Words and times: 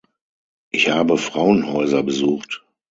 Ich 0.71 0.89
habe 0.89 1.15
Frauenhäuser 1.19 2.01
besucht. 2.01 2.65